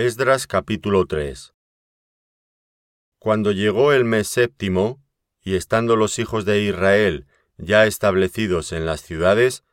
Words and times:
Esdras 0.00 0.46
capítulo 0.46 1.06
3 1.06 1.54
Cuando 3.18 3.50
llegó 3.50 3.92
el 3.92 4.04
mes 4.04 4.28
séptimo, 4.28 5.02
y 5.42 5.56
estando 5.56 5.96
los 5.96 6.20
hijos 6.20 6.44
de 6.44 6.62
Israel 6.62 7.26
ya 7.56 7.84
establecidos 7.84 8.70
en 8.70 8.86
las 8.86 9.02
ciudades, 9.02 9.64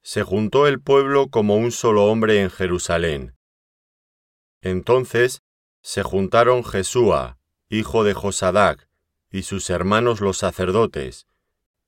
se 0.00 0.22
juntó 0.22 0.66
el 0.66 0.80
pueblo 0.80 1.28
como 1.28 1.56
un 1.56 1.72
solo 1.72 2.06
hombre 2.06 2.40
en 2.40 2.48
Jerusalén. 2.48 3.36
Entonces 4.62 5.42
se 5.82 6.02
juntaron 6.02 6.64
Jesúa, 6.64 7.36
hijo 7.68 8.02
de 8.02 8.14
Josadac, 8.14 8.88
y 9.30 9.42
sus 9.42 9.68
hermanos 9.68 10.22
los 10.22 10.38
sacerdotes, 10.38 11.26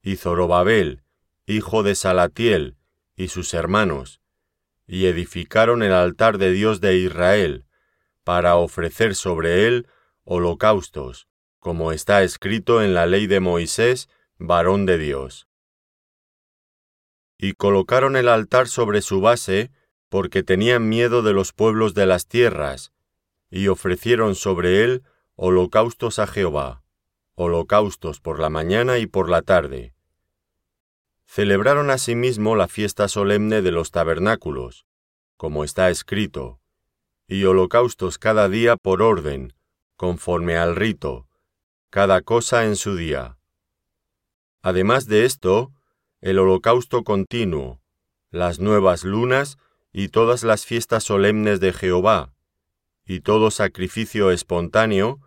y 0.03 0.17
Zorobabel, 0.17 1.05
hijo 1.47 1.83
de 1.83 1.95
Salatiel, 1.95 2.77
y 3.17 3.29
sus 3.29 3.55
hermanos, 3.55 4.21
y 4.87 5.07
edificaron 5.07 5.83
el 5.83 5.95
altar 5.95 6.37
de 6.37 6.53
Dios 6.53 6.83
de 6.83 6.99
Israel, 6.99 7.65
para 8.29 8.57
ofrecer 8.57 9.15
sobre 9.15 9.67
él 9.67 9.87
holocaustos, 10.23 11.29
como 11.61 11.93
está 11.93 12.23
escrito 12.23 12.83
en 12.83 12.93
la 12.93 13.07
ley 13.07 13.27
de 13.27 13.41
Moisés, 13.41 14.11
varón 14.37 14.85
de 14.85 14.99
Dios. 14.99 15.49
Y 17.39 17.55
colocaron 17.55 18.17
el 18.17 18.29
altar 18.29 18.69
sobre 18.69 19.01
su 19.01 19.23
base, 19.23 19.71
porque 20.11 20.43
tenían 20.43 20.91
miedo 20.91 21.23
de 21.23 21.33
los 21.33 21.55
pueblos 21.55 21.95
de 21.95 22.05
las 22.05 22.27
tierras, 22.27 22.93
y 23.49 23.69
ofrecieron 23.69 24.35
sobre 24.35 24.85
él 24.85 25.05
holocaustos 25.35 26.19
a 26.19 26.27
Jehová, 26.27 26.83
holocaustos 27.35 28.21
por 28.21 28.41
la 28.41 28.51
mañana 28.51 28.99
y 28.99 29.07
por 29.07 29.31
la 29.31 29.41
tarde. 29.41 29.95
Celebraron 31.25 31.89
asimismo 31.89 32.57
la 32.57 32.69
fiesta 32.69 33.09
solemne 33.09 33.63
de 33.63 33.73
los 33.73 33.91
tabernáculos, 33.91 34.85
como 35.39 35.65
está 35.65 35.89
escrito, 35.89 36.58
y 37.29 37.45
holocaustos 37.45 38.17
cada 38.19 38.49
día 38.49 38.77
por 38.77 39.03
orden, 39.03 39.53
conforme 39.97 40.57
al 40.57 40.75
rito, 40.75 41.29
cada 41.91 42.23
cosa 42.23 42.65
en 42.65 42.75
su 42.75 42.97
día. 42.97 43.37
Además 44.63 45.07
de 45.07 45.27
esto, 45.27 45.71
el 46.23 46.39
holocausto 46.39 47.05
continuo, 47.05 47.83
las 48.31 48.61
nuevas 48.61 49.05
lunas 49.05 49.59
y 49.93 50.09
todas 50.09 50.43
las 50.43 50.65
fiestas 50.65 51.05
solemnes 51.05 51.61
de 51.61 51.75
Jehová, 51.75 52.33
y 53.05 53.21
todo 53.21 53.51
sacrificio 53.51 54.31
espontáneo, 54.31 55.21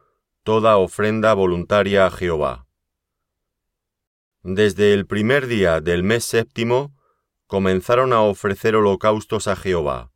toda 0.43 0.77
ofrenda 0.77 1.35
voluntaria 1.35 2.07
a 2.07 2.11
Jehová. 2.11 2.65
Desde 4.41 4.93
el 4.93 5.05
primer 5.05 5.45
día 5.45 5.81
del 5.81 6.01
mes 6.01 6.23
séptimo 6.25 6.95
comenzaron 7.45 8.11
a 8.11 8.21
ofrecer 8.21 8.75
holocaustos 8.75 9.47
a 9.47 9.55
Jehová 9.55 10.10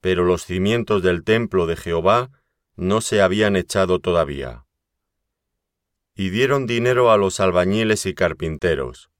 pero 0.00 0.24
los 0.24 0.44
cimientos 0.44 1.02
del 1.02 1.24
templo 1.24 1.66
de 1.66 1.76
Jehová 1.76 2.30
no 2.76 3.00
se 3.00 3.20
habían 3.20 3.56
echado 3.56 3.98
todavía. 3.98 4.64
Y 6.14 6.30
dieron 6.30 6.66
dinero 6.66 7.10
a 7.10 7.16
los 7.16 7.40
albañiles 7.40 8.06
y 8.06 8.14
carpinteros, 8.14 9.10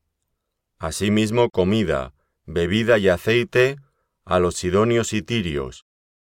asimismo 0.78 1.50
comida, 1.50 2.14
bebida 2.46 2.98
y 2.98 3.08
aceite 3.08 3.76
a 4.24 4.38
los 4.38 4.56
sidonios 4.56 5.12
y 5.12 5.22
tirios, 5.22 5.86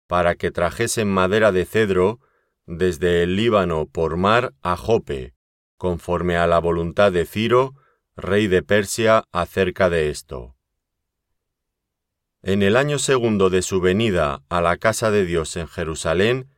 para 0.06 0.34
que 0.34 0.50
trajesen 0.50 1.08
madera 1.08 1.52
de 1.52 1.64
cedro 1.64 2.20
desde 2.66 3.22
el 3.22 3.36
Líbano 3.36 3.86
por 3.86 4.16
mar 4.16 4.52
a 4.62 4.76
Jope, 4.76 5.34
conforme 5.76 6.36
a 6.36 6.46
la 6.46 6.58
voluntad 6.58 7.12
de 7.12 7.24
Ciro, 7.24 7.74
rey 8.16 8.46
de 8.46 8.62
Persia, 8.62 9.24
acerca 9.32 9.88
de 9.88 10.10
esto. 10.10 10.57
En 12.48 12.62
el 12.62 12.78
año 12.78 12.98
segundo 12.98 13.50
de 13.50 13.60
su 13.60 13.82
venida 13.82 14.40
a 14.48 14.62
la 14.62 14.78
casa 14.78 15.10
de 15.10 15.26
Dios 15.26 15.54
en 15.58 15.68
Jerusalén, 15.68 16.48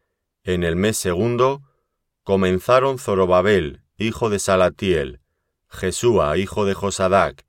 en 0.44 0.62
el 0.62 0.76
mes 0.76 0.96
segundo, 0.96 1.62
comenzaron 2.22 2.96
Zorobabel, 2.96 3.82
hijo 3.96 4.30
de 4.30 4.38
Salatiel, 4.38 5.18
Jesúa, 5.68 6.38
hijo 6.38 6.64
de 6.64 6.74
Josadac, 6.74 7.44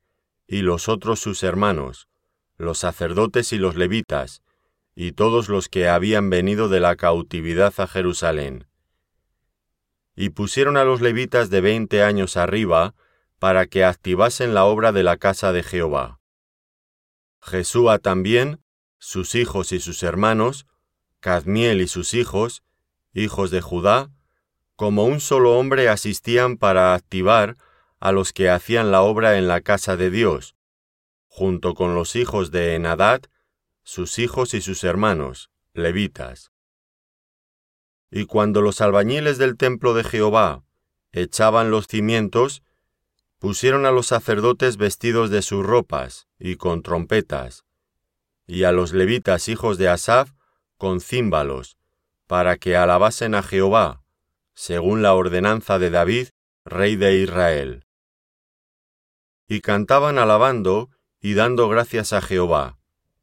y 0.48 0.64
los 0.64 0.90
otros 0.90 1.20
sus 1.20 1.44
hermanos, 1.44 2.08
los 2.58 2.80
sacerdotes 2.80 3.54
y 3.54 3.60
los 3.60 3.76
levitas, 3.76 4.42
y 4.96 5.12
todos 5.12 5.48
los 5.48 5.70
que 5.70 5.88
habían 5.88 6.32
venido 6.32 6.68
de 6.68 6.80
la 6.80 6.96
cautividad 6.96 7.76
a 7.78 7.86
Jerusalén. 7.86 8.66
Y 10.16 10.32
pusieron 10.32 10.78
a 10.78 10.84
los 10.84 11.00
levitas 11.00 11.52
de 11.52 11.62
veinte 11.62 12.02
años 12.02 12.38
arriba, 12.38 12.96
para 13.38 13.68
que 13.68 13.86
activasen 13.86 14.56
la 14.56 14.66
obra 14.66 14.92
de 14.92 15.04
la 15.04 15.18
casa 15.18 15.52
de 15.52 15.62
Jehová. 15.62 16.21
Jesúa 17.42 18.00
también, 18.00 18.62
sus 19.00 19.36
hijos 19.36 19.72
y 19.72 19.80
sus 19.80 20.04
hermanos, 20.04 20.68
Cadmiel 21.20 21.82
y 21.82 21.88
sus 21.88 22.14
hijos, 22.14 22.64
hijos 23.14 23.52
de 23.52 23.62
Judá, 23.62 24.12
como 24.76 25.06
un 25.06 25.20
solo 25.20 25.58
hombre 25.58 25.90
asistían 25.90 26.58
para 26.58 26.94
activar 26.94 27.58
a 28.00 28.12
los 28.12 28.34
que 28.34 28.50
hacían 28.50 28.92
la 28.92 29.02
obra 29.02 29.38
en 29.38 29.48
la 29.48 29.62
casa 29.62 29.96
de 29.96 30.10
Dios, 30.10 30.56
junto 31.28 31.76
con 31.76 31.96
los 31.96 32.16
hijos 32.16 32.52
de 32.52 32.76
Enadad, 32.76 33.22
sus 33.84 34.20
hijos 34.20 34.54
y 34.54 34.62
sus 34.62 34.84
hermanos, 34.84 35.52
levitas. 35.74 36.52
Y 38.10 38.26
cuando 38.26 38.62
los 38.62 38.82
albañiles 38.82 39.38
del 39.38 39.58
templo 39.58 39.94
de 39.94 40.04
Jehová 40.04 40.64
echaban 41.12 41.72
los 41.72 41.88
cimientos, 41.88 42.64
pusieron 43.42 43.88
a 43.88 43.92
los 43.92 44.06
sacerdotes 44.06 44.78
vestidos 44.78 45.32
de 45.32 45.42
sus 45.42 45.66
ropas 45.66 46.28
y 46.38 46.58
con 46.58 46.84
trompetas, 46.84 47.66
y 48.46 48.66
a 48.66 48.72
los 48.72 48.94
levitas 48.94 49.50
hijos 49.50 49.80
de 49.80 49.90
Asaf 49.90 50.30
con 50.78 51.02
címbalos, 51.02 51.76
para 52.28 52.58
que 52.58 52.76
alabasen 52.76 53.34
a 53.34 53.42
Jehová, 53.42 54.04
según 54.54 55.02
la 55.02 55.16
ordenanza 55.16 55.80
de 55.80 55.90
David, 55.90 56.28
rey 56.66 56.96
de 56.98 57.18
Israel. 57.18 57.88
Y 59.48 59.62
cantaban 59.62 60.20
alabando 60.20 60.92
y 61.20 61.34
dando 61.34 61.68
gracias 61.68 62.14
a 62.14 62.22
Jehová, 62.22 62.78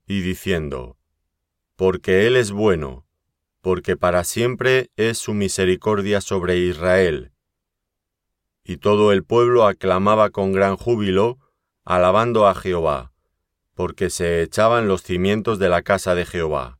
y 0.05 0.21
diciendo, 0.23 0.99
Porque 1.77 2.27
Él 2.27 2.35
es 2.35 2.51
bueno, 2.51 3.07
porque 3.61 3.97
para 3.97 4.25
siempre 4.25 4.91
es 4.97 5.19
su 5.19 5.33
misericordia 5.33 6.21
sobre 6.21 6.57
Israel 6.59 7.31
y 8.69 8.77
todo 8.77 9.13
el 9.13 9.25
pueblo 9.25 9.67
aclamaba 9.67 10.29
con 10.29 10.53
gran 10.53 10.77
júbilo, 10.77 11.39
alabando 11.87 12.47
a 12.47 12.55
Jehová, 12.55 13.15
porque 13.73 14.11
se 14.11 14.43
echaban 14.43 14.89
los 14.89 15.03
cimientos 15.03 15.59
de 15.59 15.71
la 15.71 15.81
casa 15.81 16.15
de 16.15 16.27
Jehová. 16.27 16.79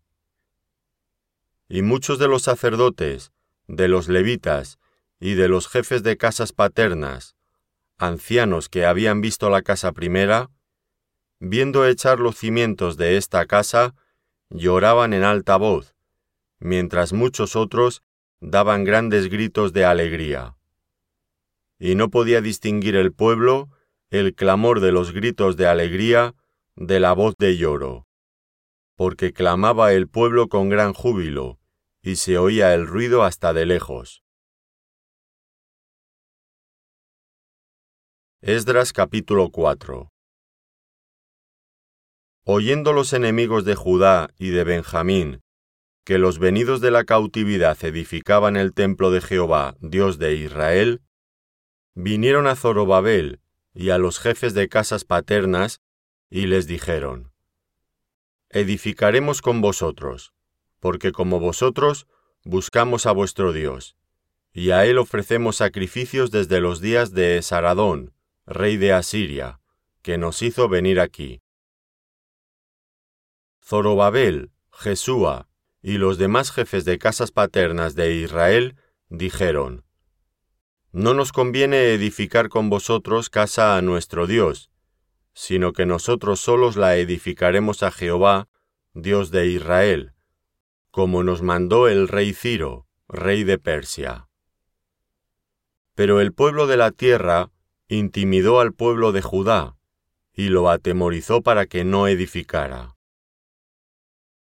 Y 1.67 1.81
muchos 1.81 2.19
de 2.19 2.29
los 2.29 2.43
sacerdotes, 2.43 3.33
de 3.69 3.89
los 3.89 4.09
levitas 4.09 4.79
y 5.19 5.33
de 5.33 5.49
los 5.49 5.67
jefes 5.67 6.03
de 6.03 6.19
casas 6.19 6.53
paternas, 6.53 7.37
ancianos 7.97 8.69
que 8.69 8.85
habían 8.85 9.23
visto 9.23 9.49
la 9.49 9.63
casa 9.63 9.93
primera, 9.93 10.51
viendo 11.41 11.87
echar 11.87 12.21
los 12.21 12.37
cimientos 12.37 12.99
de 12.99 13.17
esta 13.17 13.47
casa, 13.47 13.95
lloraban 14.51 15.15
en 15.15 15.25
alta 15.25 15.57
voz, 15.57 15.95
mientras 16.59 17.15
muchos 17.15 17.57
otros 17.57 18.03
daban 18.41 18.85
grandes 18.85 19.31
gritos 19.31 19.73
de 19.73 19.87
alegría 19.87 20.58
y 21.79 21.95
no 21.95 22.11
podía 22.11 22.41
distinguir 22.41 22.97
el 22.97 23.13
pueblo 23.13 23.71
el 24.11 24.35
clamor 24.35 24.81
de 24.81 24.91
los 24.91 25.13
gritos 25.13 25.57
de 25.57 25.67
alegría 25.67 26.35
de 26.77 27.01
la 27.01 27.13
voz 27.13 27.35
de 27.39 27.57
lloro, 27.57 28.07
porque 28.97 29.33
clamaba 29.33 29.93
el 29.93 30.09
pueblo 30.09 30.49
con 30.49 30.69
gran 30.69 30.95
júbilo, 30.95 31.59
y 32.03 32.17
se 32.17 32.39
oía 32.39 32.75
el 32.75 32.87
ruido 32.87 33.23
hasta 33.23 33.53
de 33.53 33.67
lejos. 33.67 34.23
Esdras 38.41 38.93
capítulo 38.93 39.51
4 39.51 40.11
Oyendo 42.45 42.93
los 42.95 43.13
enemigos 43.13 43.65
de 43.67 43.75
Judá 43.75 44.31
y 44.39 44.51
de 44.51 44.65
Benjamín, 44.65 45.43
que 46.05 46.17
los 46.17 46.39
venidos 46.39 46.81
de 46.81 46.91
la 46.91 47.05
cautividad 47.05 47.77
edificaban 47.85 48.57
el 48.57 48.73
templo 48.73 49.11
de 49.11 49.21
Jehová, 49.21 49.77
Dios 49.81 50.19
de 50.19 50.37
Israel, 50.37 51.03
vinieron 52.01 52.47
a 52.47 52.55
Zorobabel 52.55 53.41
y 53.75 53.91
a 53.91 53.99
los 53.99 54.21
jefes 54.21 54.55
de 54.55 54.69
casas 54.69 55.05
paternas, 55.05 55.81
y 56.31 56.47
les 56.47 56.69
dijeron, 56.69 57.33
Edificaremos 58.51 59.43
con 59.43 59.61
vosotros, 59.61 60.33
porque 60.79 61.11
como 61.11 61.41
vosotros 61.41 62.07
buscamos 62.45 63.07
a 63.07 63.13
vuestro 63.13 63.53
Dios, 63.53 63.97
y 64.53 64.71
a 64.71 64.87
él 64.87 64.97
ofrecemos 64.97 65.57
sacrificios 65.57 66.31
desde 66.31 66.61
los 66.61 66.81
días 66.81 67.15
de 67.15 67.43
Saradón, 67.43 68.15
rey 68.47 68.77
de 68.77 68.93
Asiria, 68.93 69.59
que 70.03 70.19
nos 70.19 70.41
hizo 70.43 70.69
venir 70.69 71.01
aquí. 71.01 71.43
Zorobabel, 73.61 74.53
Jesúa 74.71 75.49
y 75.83 75.99
los 75.99 76.17
demás 76.17 76.53
jefes 76.53 76.85
de 76.85 76.99
casas 76.99 77.33
paternas 77.33 77.97
de 77.97 78.15
Israel 78.15 78.77
dijeron, 79.09 79.88
no 80.93 81.15
nos 81.15 81.33
conviene 81.33 81.93
edificar 81.93 82.49
con 82.49 82.71
vosotros 82.71 83.29
casa 83.29 83.77
a 83.77 83.83
nuestro 83.83 84.27
Dios, 84.27 84.71
sino 85.35 85.73
que 85.73 85.87
nosotros 85.87 86.41
solos 86.41 86.77
la 86.77 86.97
edificaremos 86.97 87.83
a 87.83 87.91
Jehová, 87.91 88.49
Dios 88.95 89.31
de 89.31 89.47
Israel, 89.47 90.13
como 90.91 91.23
nos 91.23 91.43
mandó 91.43 91.89
el 91.89 92.09
rey 92.09 92.33
Ciro, 92.33 92.87
rey 93.07 93.45
de 93.45 93.59
Persia. 93.59 94.29
Pero 95.95 96.21
el 96.21 96.33
pueblo 96.33 96.67
de 96.67 96.77
la 96.77 96.91
tierra 96.91 97.51
intimidó 97.89 98.61
al 98.61 98.73
pueblo 98.73 99.13
de 99.13 99.23
Judá, 99.23 99.77
y 100.33 100.49
lo 100.49 100.71
atemorizó 100.71 101.43
para 101.43 101.67
que 101.67 101.85
no 101.85 102.07
edificara. 102.07 102.97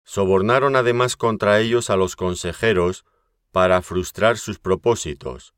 Sobornaron 0.04 0.76
además 0.76 1.16
contra 1.16 1.60
ellos 1.60 1.90
a 1.90 1.96
los 1.96 2.16
consejeros 2.16 3.06
para 3.52 3.82
frustrar 3.82 4.38
sus 4.38 4.60
propósitos, 4.60 5.54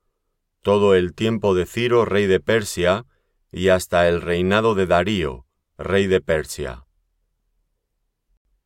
todo 0.65 0.95
el 0.95 1.13
tiempo 1.13 1.53
de 1.53 1.67
Ciro, 1.67 2.05
rey 2.05 2.25
de 2.25 2.39
Persia, 2.39 3.05
y 3.51 3.69
hasta 3.69 4.09
el 4.09 4.19
reinado 4.19 4.73
de 4.73 4.87
Darío, 4.87 5.45
rey 5.77 6.07
de 6.07 6.21
Persia. 6.21 6.87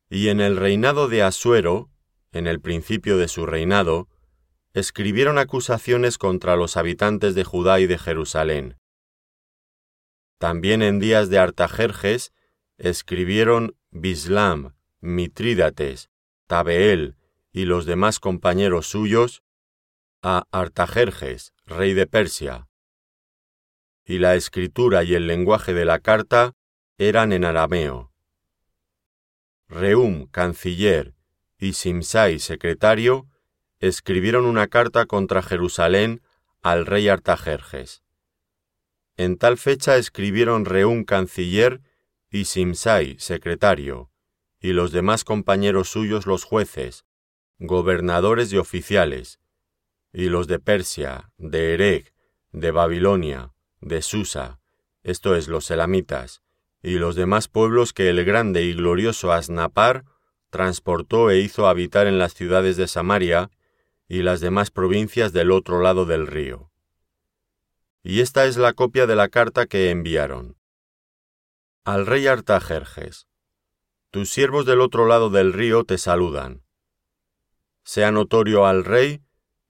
Y 0.08 0.28
en 0.28 0.40
el 0.40 0.56
reinado 0.56 1.08
de 1.08 1.22
Asuero, 1.22 1.90
en 2.32 2.46
el 2.46 2.58
principio 2.58 3.18
de 3.18 3.28
su 3.28 3.44
reinado, 3.44 4.08
escribieron 4.72 5.36
acusaciones 5.36 6.16
contra 6.16 6.56
los 6.56 6.78
habitantes 6.78 7.34
de 7.34 7.44
Judá 7.44 7.80
y 7.80 7.86
de 7.86 7.98
Jerusalén. 7.98 8.78
También 10.38 10.80
en 10.80 11.00
días 11.00 11.28
de 11.28 11.38
Artajerjes 11.38 12.32
escribieron 12.78 13.76
Bislam, 13.90 14.74
Mitrídates, 15.02 16.08
Tabeel 16.46 17.16
y 17.52 17.66
los 17.66 17.84
demás 17.84 18.20
compañeros 18.20 18.86
suyos 18.86 19.42
a 20.22 20.44
Artajerjes, 20.50 21.52
rey 21.70 21.94
de 21.94 22.08
Persia. 22.08 22.68
Y 24.04 24.18
la 24.18 24.34
escritura 24.34 25.04
y 25.04 25.14
el 25.14 25.28
lenguaje 25.28 25.72
de 25.72 25.84
la 25.84 26.00
carta 26.00 26.56
eran 26.98 27.32
en 27.32 27.44
arameo. 27.44 28.12
Reum, 29.68 30.26
canciller, 30.26 31.14
y 31.58 31.74
Simsai, 31.74 32.40
secretario, 32.40 33.28
escribieron 33.78 34.46
una 34.46 34.66
carta 34.66 35.06
contra 35.06 35.42
Jerusalén 35.42 36.22
al 36.60 36.86
rey 36.86 37.08
Artajerjes. 37.08 38.02
En 39.16 39.36
tal 39.36 39.56
fecha 39.56 39.96
escribieron 39.96 40.64
Reum, 40.64 41.04
canciller, 41.04 41.82
y 42.30 42.46
Simsai, 42.46 43.16
secretario, 43.20 44.10
y 44.58 44.72
los 44.72 44.90
demás 44.90 45.22
compañeros 45.22 45.88
suyos 45.88 46.26
los 46.26 46.42
jueces, 46.42 47.04
gobernadores 47.60 48.52
y 48.52 48.56
oficiales, 48.56 49.38
y 50.12 50.28
los 50.28 50.46
de 50.46 50.58
Persia, 50.58 51.32
de 51.38 51.74
Erech, 51.74 52.12
de 52.52 52.70
Babilonia, 52.70 53.52
de 53.80 54.02
Susa, 54.02 54.60
esto 55.02 55.34
es 55.34 55.48
los 55.48 55.70
elamitas, 55.70 56.42
y 56.82 56.94
los 56.98 57.14
demás 57.14 57.48
pueblos 57.48 57.92
que 57.92 58.08
el 58.08 58.24
grande 58.24 58.62
y 58.62 58.74
glorioso 58.74 59.32
Asnapar 59.32 60.04
transportó 60.50 61.30
e 61.30 61.38
hizo 61.38 61.68
habitar 61.68 62.06
en 62.06 62.18
las 62.18 62.34
ciudades 62.34 62.76
de 62.76 62.88
Samaria 62.88 63.50
y 64.08 64.22
las 64.22 64.40
demás 64.40 64.70
provincias 64.70 65.32
del 65.32 65.52
otro 65.52 65.80
lado 65.80 66.04
del 66.04 66.26
río. 66.26 66.70
Y 68.02 68.20
esta 68.20 68.46
es 68.46 68.56
la 68.56 68.72
copia 68.72 69.06
de 69.06 69.14
la 69.14 69.28
carta 69.28 69.66
que 69.66 69.90
enviaron. 69.90 70.56
Al 71.84 72.06
rey 72.06 72.26
Artajerjes, 72.26 73.28
tus 74.10 74.30
siervos 74.30 74.66
del 74.66 74.80
otro 74.80 75.06
lado 75.06 75.30
del 75.30 75.52
río 75.52 75.84
te 75.84 75.98
saludan. 75.98 76.64
Sea 77.84 78.10
notorio 78.10 78.66
al 78.66 78.84
rey 78.84 79.22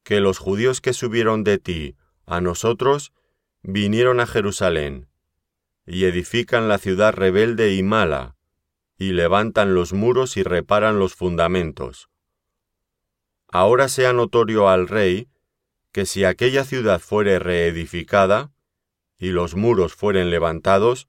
que 0.03 0.21
los 0.21 0.39
judíos 0.39 0.81
que 0.81 0.93
subieron 0.93 1.45
de 1.45 1.59
ti 1.59 1.97
a 2.27 2.41
nosotros 2.41 3.13
vinieron 3.63 4.21
a 4.21 4.27
Jerusalén, 4.27 5.09
y 5.87 6.05
edifican 6.05 6.69
la 6.69 6.79
ciudad 6.79 7.13
rebelde 7.13 7.75
y 7.75 7.83
mala, 7.83 8.37
y 8.97 9.13
levantan 9.13 9.75
los 9.75 9.93
muros 9.93 10.37
y 10.37 10.43
reparan 10.43 10.99
los 10.99 11.15
fundamentos. 11.15 12.09
Ahora 13.49 13.89
sea 13.89 14.13
notorio 14.13 14.69
al 14.69 14.89
rey 14.89 15.29
que 15.93 16.07
si 16.07 16.25
aquella 16.25 16.65
ciudad 16.65 17.01
fuere 17.01 17.39
reedificada, 17.39 18.53
y 19.19 19.31
los 19.31 19.55
muros 19.55 19.95
fueren 19.95 20.31
levantados, 20.31 21.09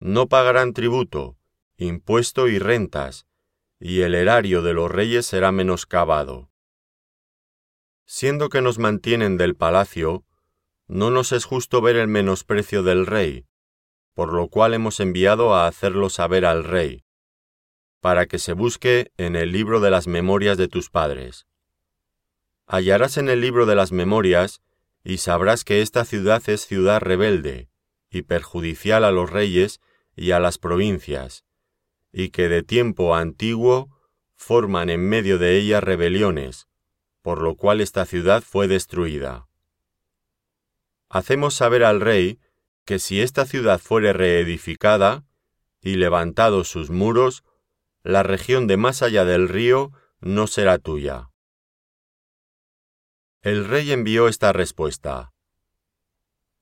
no 0.00 0.28
pagarán 0.28 0.72
tributo, 0.72 1.36
impuesto 1.76 2.48
y 2.48 2.58
rentas, 2.58 3.26
y 3.78 4.00
el 4.00 4.14
erario 4.14 4.62
de 4.62 4.72
los 4.72 4.90
reyes 4.90 5.26
será 5.26 5.52
menoscabado. 5.52 6.47
Siendo 8.10 8.48
que 8.48 8.62
nos 8.62 8.78
mantienen 8.78 9.36
del 9.36 9.54
palacio, 9.54 10.24
no 10.86 11.10
nos 11.10 11.30
es 11.32 11.44
justo 11.44 11.82
ver 11.82 11.96
el 11.96 12.08
menosprecio 12.08 12.82
del 12.82 13.04
rey, 13.04 13.44
por 14.14 14.32
lo 14.32 14.48
cual 14.48 14.72
hemos 14.72 14.98
enviado 14.98 15.54
a 15.54 15.66
hacerlo 15.66 16.08
saber 16.08 16.46
al 16.46 16.64
rey, 16.64 17.04
para 18.00 18.24
que 18.24 18.38
se 18.38 18.54
busque 18.54 19.12
en 19.18 19.36
el 19.36 19.52
libro 19.52 19.80
de 19.80 19.90
las 19.90 20.06
memorias 20.06 20.56
de 20.56 20.68
tus 20.68 20.88
padres. 20.88 21.46
Hallarás 22.66 23.18
en 23.18 23.28
el 23.28 23.42
libro 23.42 23.66
de 23.66 23.74
las 23.74 23.92
memorias, 23.92 24.62
y 25.04 25.18
sabrás 25.18 25.62
que 25.62 25.82
esta 25.82 26.06
ciudad 26.06 26.42
es 26.48 26.64
ciudad 26.64 27.02
rebelde, 27.02 27.68
y 28.08 28.22
perjudicial 28.22 29.04
a 29.04 29.10
los 29.10 29.28
reyes 29.28 29.82
y 30.16 30.30
a 30.30 30.40
las 30.40 30.56
provincias, 30.56 31.44
y 32.10 32.30
que 32.30 32.48
de 32.48 32.62
tiempo 32.62 33.14
antiguo 33.14 33.90
forman 34.34 34.88
en 34.88 35.06
medio 35.06 35.36
de 35.36 35.58
ella 35.58 35.82
rebeliones, 35.82 36.67
por 37.28 37.42
lo 37.42 37.56
cual 37.56 37.82
esta 37.82 38.06
ciudad 38.06 38.42
fue 38.42 38.68
destruida. 38.68 39.48
Hacemos 41.10 41.52
saber 41.52 41.84
al 41.84 42.00
rey 42.00 42.40
que 42.86 42.98
si 42.98 43.20
esta 43.20 43.44
ciudad 43.44 43.80
fuere 43.80 44.14
reedificada 44.14 45.26
y 45.82 45.96
levantados 45.96 46.68
sus 46.68 46.88
muros, 46.88 47.44
la 48.02 48.22
región 48.22 48.66
de 48.66 48.78
más 48.78 49.02
allá 49.02 49.26
del 49.26 49.46
río 49.50 49.92
no 50.20 50.46
será 50.46 50.78
tuya. 50.78 51.28
El 53.42 53.66
rey 53.66 53.92
envió 53.92 54.26
esta 54.28 54.54
respuesta. 54.54 55.34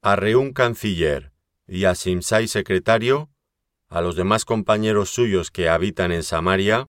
A 0.02 0.16
Reún 0.16 0.52
canciller 0.52 1.32
y 1.69 1.84
a 1.84 1.94
Simsai 1.94 2.48
secretario, 2.48 3.30
a 3.88 4.00
los 4.00 4.16
demás 4.16 4.44
compañeros 4.44 5.10
suyos 5.10 5.52
que 5.52 5.69
habitan 5.69 6.10
en 6.10 6.24
Samaria, 6.24 6.88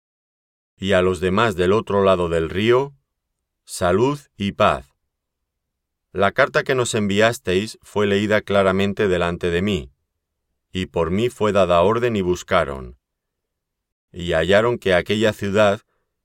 y 0.79 0.93
a 0.93 1.03
los 1.03 1.21
demás 1.21 1.57
del 1.57 1.75
otro 1.75 2.05
lado 2.05 2.31
del 2.31 2.49
río, 2.49 2.96
salud 3.69 4.21
y 4.37 4.53
paz. 4.53 4.95
La 6.13 6.31
carta 6.31 6.63
que 6.63 6.77
nos 6.77 6.95
enviasteis 6.95 7.81
fue 7.83 8.07
leída 8.07 8.41
claramente 8.41 9.09
delante 9.09 9.51
de 9.51 9.61
mí, 9.61 9.91
y 10.71 10.87
por 10.87 11.11
mí 11.11 11.31
fue 11.31 11.51
dada 11.51 11.83
orden 11.83 12.15
y 12.15 12.21
buscaron. 12.21 12.97
Y 14.13 14.35
hallaron 14.35 14.79
que 14.79 14.95
aquella 14.95 15.33
ciudad, 15.33 15.81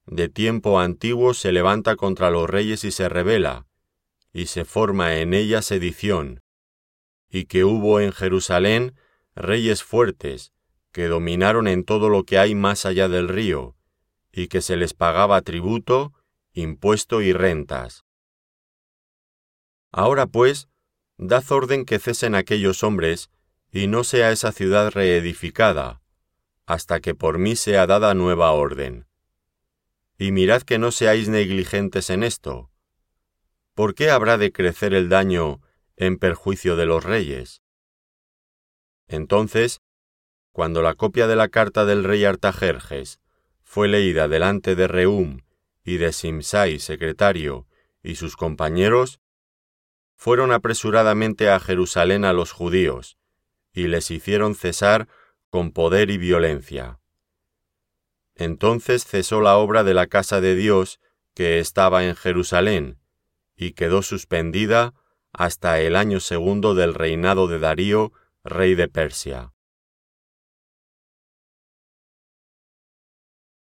de 0.05 0.29
tiempo 0.29 0.79
antiguo, 0.79 1.33
se 1.33 1.51
levanta 1.51 1.95
contra 1.95 2.29
los 2.29 2.47
reyes 2.47 2.83
y 2.83 2.91
se 2.91 3.09
revela, 3.09 3.65
y 4.31 4.45
se 4.45 4.63
forma 4.63 5.15
en 5.17 5.33
ella 5.33 5.63
sedición, 5.63 6.43
y 7.27 7.45
que 7.45 7.63
hubo 7.63 7.99
en 7.99 8.11
Jerusalén 8.11 8.93
reyes 9.33 9.81
fuertes, 9.81 10.53
que 10.91 11.07
dominaron 11.07 11.67
en 11.67 11.85
todo 11.85 12.09
lo 12.09 12.23
que 12.23 12.37
hay 12.37 12.53
más 12.53 12.85
allá 12.85 13.09
del 13.09 13.27
río, 13.27 13.75
y 14.31 14.47
que 14.47 14.61
se 14.61 14.77
les 14.77 14.93
pagaba 14.93 15.41
tributo, 15.41 16.13
impuesto 16.53 17.21
y 17.21 17.33
rentas. 17.33 18.05
Ahora 19.91 20.27
pues, 20.27 20.69
dad 21.17 21.43
orden 21.51 21.85
que 21.85 21.99
cesen 21.99 22.35
aquellos 22.35 22.83
hombres, 22.83 23.29
y 23.71 23.87
no 23.87 24.03
sea 24.03 24.31
esa 24.31 24.51
ciudad 24.51 24.91
reedificada, 24.91 26.01
hasta 26.65 26.99
que 26.99 27.15
por 27.15 27.39
mí 27.39 27.55
sea 27.55 27.87
dada 27.87 28.13
nueva 28.13 28.51
orden. 28.51 29.07
Y 30.17 30.31
mirad 30.31 30.61
que 30.61 30.77
no 30.77 30.91
seáis 30.91 31.29
negligentes 31.29 32.09
en 32.09 32.23
esto. 32.23 32.69
¿Por 33.73 33.95
qué 33.95 34.09
habrá 34.09 34.37
de 34.37 34.51
crecer 34.51 34.93
el 34.93 35.09
daño 35.09 35.61
en 35.95 36.17
perjuicio 36.17 36.75
de 36.75 36.85
los 36.85 37.03
reyes? 37.03 37.61
Entonces, 39.07 39.81
cuando 40.51 40.81
la 40.81 40.95
copia 40.95 41.27
de 41.27 41.35
la 41.35 41.47
carta 41.47 41.85
del 41.85 42.03
rey 42.03 42.25
Artajerjes 42.25 43.19
fue 43.63 43.87
leída 43.87 44.27
delante 44.27 44.75
de 44.75 44.87
Reum 44.87 45.39
y 45.83 45.97
de 45.97 46.13
Simsai, 46.13 46.79
secretario, 46.79 47.67
y 48.03 48.15
sus 48.15 48.35
compañeros, 48.35 49.19
fueron 50.15 50.51
apresuradamente 50.51 51.49
a 51.49 51.59
Jerusalén 51.59 52.25
a 52.25 52.33
los 52.33 52.51
judíos, 52.51 53.17
y 53.73 53.87
les 53.87 54.11
hicieron 54.11 54.55
cesar 54.55 55.07
con 55.49 55.71
poder 55.71 56.11
y 56.11 56.17
violencia. 56.17 56.99
Entonces 58.35 59.05
cesó 59.05 59.41
la 59.41 59.57
obra 59.57 59.83
de 59.83 59.93
la 59.93 60.07
casa 60.07 60.41
de 60.41 60.55
Dios 60.55 60.99
que 61.33 61.59
estaba 61.59 62.05
en 62.05 62.15
Jerusalén, 62.15 62.99
y 63.55 63.73
quedó 63.73 64.01
suspendida 64.01 64.93
hasta 65.33 65.79
el 65.79 65.95
año 65.95 66.19
segundo 66.19 66.75
del 66.75 66.93
reinado 66.93 67.47
de 67.47 67.59
Darío, 67.59 68.11
rey 68.43 68.75
de 68.75 68.87
Persia. 68.87 69.53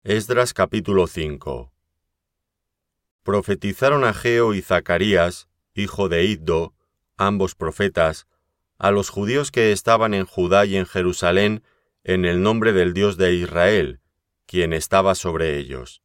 Esdras 0.05 0.55
capítulo 0.55 1.09
5 1.09 1.76
profetizaron 3.27 4.05
Ageo 4.05 4.55
y 4.55 4.63
Zacarías, 4.63 5.49
hijo 5.75 6.09
de 6.09 6.27
Iddo, 6.27 6.75
ambos 7.17 7.57
profetas, 7.57 8.29
a 8.79 8.93
los 8.93 9.11
judíos 9.11 9.51
que 9.51 9.73
estaban 9.73 10.15
en 10.15 10.27
Judá 10.27 10.65
y 10.65 10.77
en 10.77 10.87
Jerusalén 10.87 11.65
en 12.05 12.25
el 12.25 12.41
nombre 12.41 12.73
del 12.73 12.95
Dios 12.95 13.17
de 13.17 13.35
Israel, 13.35 13.99
quien 14.47 14.73
estaba 14.73 15.17
sobre 15.17 15.59
ellos. 15.59 16.03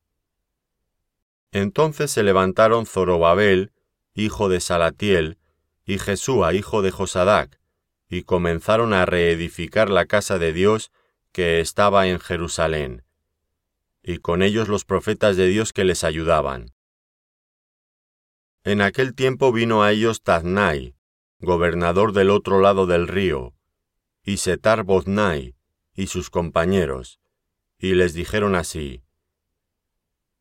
Entonces 1.51 2.09
se 2.09 2.23
levantaron 2.23 2.87
Zorobabel, 2.87 3.71
hijo 4.15 4.49
de 4.49 4.59
Salatiel, 4.59 5.37
y 5.85 5.99
Jesúa, 5.99 6.55
hijo 6.55 6.81
de 6.81 6.89
Josadac, 6.89 7.59
y 8.09 8.23
comenzaron 8.23 8.93
a 8.93 9.05
reedificar 9.05 9.91
la 9.91 10.07
casa 10.07 10.39
de 10.39 10.53
Dios 10.53 10.91
que 11.31 11.59
estaba 11.59 12.07
en 12.07 12.19
Jerusalén, 12.19 13.03
y 14.01 14.17
con 14.17 14.41
ellos 14.41 14.69
los 14.69 14.85
profetas 14.85 15.37
de 15.37 15.45
Dios 15.45 15.71
que 15.71 15.83
les 15.83 16.03
ayudaban. 16.03 16.73
En 18.63 18.81
aquel 18.81 19.15
tiempo 19.15 19.51
vino 19.51 19.81
a 19.81 19.91
ellos 19.91 20.21
Taznai, 20.21 20.95
gobernador 21.39 22.13
del 22.13 22.29
otro 22.29 22.61
lado 22.61 22.85
del 22.85 23.07
río, 23.07 23.55
y 24.23 24.37
Setar 24.37 24.83
Boznai, 24.83 25.55
y 25.95 26.07
sus 26.07 26.29
compañeros, 26.29 27.19
y 27.79 27.95
les 27.95 28.13
dijeron 28.13 28.55
así, 28.55 29.03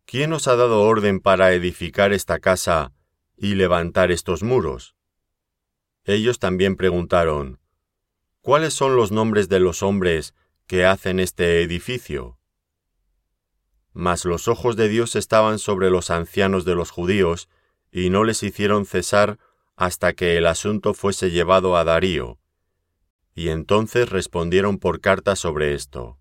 ¿Quién 0.04 0.34
os 0.34 0.48
ha 0.48 0.56
dado 0.56 0.82
orden 0.82 1.20
para 1.20 1.54
edificar 1.54 2.12
esta 2.12 2.40
casa 2.40 2.92
y 3.36 3.54
levantar 3.54 4.10
estos 4.10 4.42
muros? 4.42 4.94
Ellos 6.04 6.38
también 6.38 6.76
preguntaron, 6.76 7.58
¿Cuáles 8.42 8.74
son 8.74 8.96
los 8.96 9.12
nombres 9.12 9.48
de 9.48 9.60
los 9.60 9.82
hombres 9.82 10.34
que 10.66 10.84
hacen 10.84 11.20
este 11.20 11.62
edificio? 11.62 12.38
Mas 13.94 14.26
los 14.26 14.46
ojos 14.46 14.76
de 14.76 14.88
Dios 14.88 15.16
estaban 15.16 15.58
sobre 15.58 15.88
los 15.88 16.10
ancianos 16.10 16.66
de 16.66 16.74
los 16.74 16.90
judíos, 16.90 17.48
y 17.90 18.10
no 18.10 18.24
les 18.24 18.42
hicieron 18.42 18.86
cesar 18.86 19.38
hasta 19.76 20.12
que 20.12 20.36
el 20.36 20.46
asunto 20.46 20.94
fuese 20.94 21.30
llevado 21.30 21.76
a 21.76 21.84
Darío. 21.84 22.38
Y 23.34 23.48
entonces 23.48 24.08
respondieron 24.08 24.78
por 24.78 25.00
carta 25.00 25.36
sobre 25.36 25.74
esto. 25.74 26.18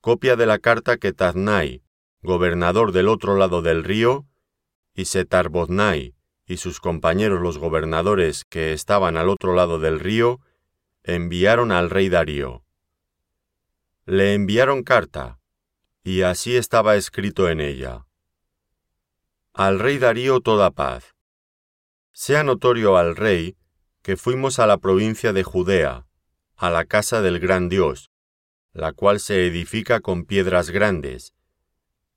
Copia 0.00 0.36
de 0.36 0.46
la 0.46 0.58
carta 0.58 0.98
que 0.98 1.12
Taznai, 1.12 1.82
gobernador 2.22 2.92
del 2.92 3.08
otro 3.08 3.36
lado 3.36 3.62
del 3.62 3.84
río, 3.84 4.26
y 4.94 5.06
Setarboznai 5.06 6.14
y 6.46 6.58
sus 6.58 6.80
compañeros 6.80 7.40
los 7.40 7.58
gobernadores 7.58 8.44
que 8.44 8.72
estaban 8.72 9.16
al 9.16 9.28
otro 9.28 9.54
lado 9.54 9.78
del 9.78 9.98
río, 9.98 10.40
enviaron 11.02 11.72
al 11.72 11.90
rey 11.90 12.08
Darío. 12.08 12.64
Le 14.04 14.34
enviaron 14.34 14.82
carta, 14.82 15.40
y 16.02 16.22
así 16.22 16.56
estaba 16.56 16.96
escrito 16.96 17.48
en 17.48 17.60
ella. 17.60 18.06
Al 19.56 19.78
rey 19.78 19.98
Darío 19.98 20.40
toda 20.40 20.72
paz. 20.72 21.14
Sea 22.10 22.42
notorio 22.42 22.96
al 22.96 23.14
rey 23.14 23.56
que 24.02 24.16
fuimos 24.16 24.58
a 24.58 24.66
la 24.66 24.78
provincia 24.78 25.32
de 25.32 25.44
Judea, 25.44 26.08
a 26.56 26.70
la 26.70 26.86
casa 26.86 27.22
del 27.22 27.38
gran 27.38 27.68
Dios, 27.68 28.10
la 28.72 28.92
cual 28.92 29.20
se 29.20 29.46
edifica 29.46 30.00
con 30.00 30.24
piedras 30.24 30.70
grandes, 30.70 31.34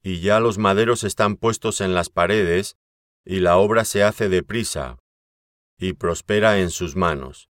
y 0.02 0.20
ya 0.20 0.40
los 0.40 0.58
maderos 0.58 1.04
están 1.04 1.36
puestos 1.36 1.80
en 1.80 1.94
las 1.94 2.10
paredes, 2.10 2.76
y 3.24 3.40
la 3.40 3.58
obra 3.58 3.86
se 3.86 4.04
hace 4.04 4.30
deprisa, 4.30 4.98
y 5.78 5.94
prospera 5.94 6.58
en 6.58 6.72
sus 6.72 6.96
manos. 6.96 7.52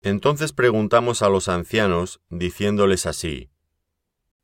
Entonces 0.00 0.54
preguntamos 0.54 1.20
a 1.20 1.28
los 1.28 1.48
ancianos, 1.48 2.22
diciéndoles 2.30 3.04
así, 3.04 3.50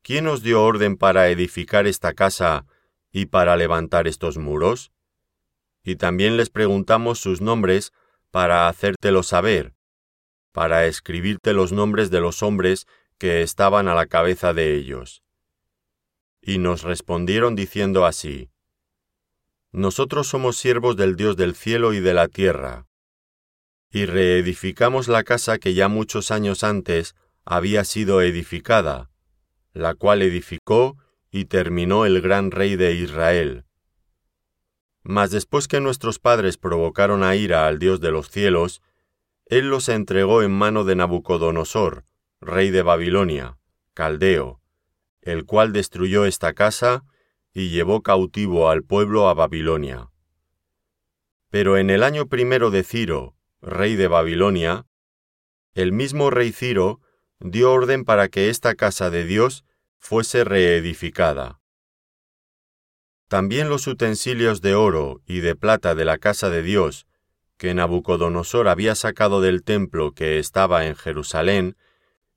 ¿quién 0.03 0.27
os 0.27 0.43
dio 0.43 0.63
orden 0.63 0.97
para 0.97 1.29
edificar 1.29 1.87
esta 1.87 2.13
casa 2.13 2.67
y 3.17 3.25
para 3.25 3.57
levantar 3.57 4.07
estos 4.07 4.37
muros? 4.37 4.91
Y 5.83 5.95
también 5.95 6.37
les 6.37 6.51
preguntamos 6.51 7.17
sus 7.17 7.41
nombres 7.41 7.91
para 8.29 8.67
hacértelo 8.67 9.23
saber, 9.23 9.73
para 10.51 10.85
escribirte 10.85 11.53
los 11.53 11.71
nombres 11.71 12.11
de 12.11 12.21
los 12.21 12.43
hombres 12.43 12.85
que 13.17 13.41
estaban 13.41 13.87
a 13.87 13.95
la 13.95 14.05
cabeza 14.05 14.53
de 14.53 14.75
ellos. 14.75 15.23
Y 16.43 16.59
nos 16.59 16.83
respondieron 16.83 17.55
diciendo 17.55 18.05
así, 18.05 18.51
Nosotros 19.71 20.27
somos 20.27 20.57
siervos 20.57 20.95
del 20.95 21.15
Dios 21.15 21.37
del 21.37 21.55
cielo 21.55 21.93
y 21.93 21.99
de 21.99 22.13
la 22.13 22.27
tierra, 22.27 22.85
y 23.89 24.05
reedificamos 24.05 25.07
la 25.07 25.23
casa 25.23 25.57
que 25.57 25.73
ya 25.73 25.87
muchos 25.87 26.29
años 26.29 26.63
antes 26.63 27.15
había 27.45 27.83
sido 27.83 28.21
edificada, 28.21 29.09
la 29.73 29.95
cual 29.95 30.21
edificó 30.21 30.97
y 31.37 31.45
terminó 31.45 32.05
el 32.05 32.19
gran 32.21 32.49
rey 32.49 32.75
de 32.75 32.93
Israel. 32.93 33.65
Mas 35.03 35.29
después 35.29 35.67
que 35.67 35.79
nuestros 35.79 36.17
padres 36.17 36.57
provocaron 36.57 37.23
a 37.23 37.35
ira 37.35 37.67
al 37.67 37.77
Dios 37.77 38.01
de 38.01 38.11
los 38.11 38.31
cielos, 38.31 38.81
él 39.45 39.69
los 39.69 39.87
entregó 39.87 40.41
en 40.41 40.51
mano 40.51 40.83
de 40.83 40.95
Nabucodonosor, 40.95 42.05
rey 42.41 42.71
de 42.71 42.81
Babilonia, 42.81 43.59
caldeo, 43.93 44.59
el 45.21 45.45
cual 45.45 45.73
destruyó 45.73 46.25
esta 46.25 46.53
casa 46.53 47.03
y 47.53 47.69
llevó 47.69 48.01
cautivo 48.01 48.69
al 48.69 48.83
pueblo 48.83 49.29
a 49.29 49.35
Babilonia. 49.35 50.09
Pero 51.51 51.77
en 51.77 51.91
el 51.91 52.01
año 52.01 52.27
primero 52.27 52.71
de 52.71 52.83
Ciro, 52.83 53.35
rey 53.61 53.95
de 53.95 54.07
Babilonia, 54.07 54.87
el 55.75 55.91
mismo 55.91 56.31
rey 56.31 56.51
Ciro 56.51 56.99
dio 57.39 57.71
orden 57.71 58.05
para 58.05 58.27
que 58.27 58.49
esta 58.49 58.73
casa 58.73 59.11
de 59.11 59.23
Dios 59.23 59.63
fuese 59.97 60.43
reedificada. 60.43 61.59
También 63.27 63.69
los 63.69 63.87
utensilios 63.87 64.61
de 64.61 64.75
oro 64.75 65.21
y 65.25 65.39
de 65.41 65.55
plata 65.55 65.95
de 65.95 66.05
la 66.05 66.17
casa 66.17 66.49
de 66.49 66.61
Dios, 66.61 67.07
que 67.57 67.73
Nabucodonosor 67.73 68.67
había 68.67 68.95
sacado 68.95 69.41
del 69.41 69.63
templo 69.63 70.13
que 70.13 70.39
estaba 70.39 70.85
en 70.85 70.95
Jerusalén, 70.95 71.75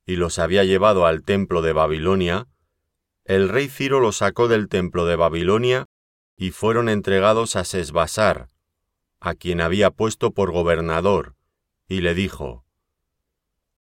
y 0.05 0.17
los 0.17 0.39
había 0.39 0.65
llevado 0.65 1.07
al 1.07 1.23
templo 1.23 1.63
de 1.63 1.73
Babilonia, 1.73 2.49
el 3.25 3.49
rey 3.49 3.69
Ciro 3.69 4.01
los 4.01 4.17
sacó 4.17 4.49
del 4.49 4.69
templo 4.69 5.07
de 5.07 5.15
Babilonia 5.15 5.87
y 6.37 6.51
fueron 6.51 6.89
entregados 6.89 7.55
a 7.55 7.65
Sesbasar, 7.65 8.49
a 9.21 9.35
quien 9.35 9.61
había 9.61 9.91
puesto 9.91 10.33
por 10.33 10.51
gobernador, 10.51 11.37
y 11.87 12.01
le 12.01 12.15
dijo, 12.15 12.65